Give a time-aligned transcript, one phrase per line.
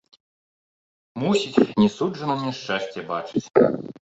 [1.23, 3.47] Мусіць, не суджана мне шчасце бачыць.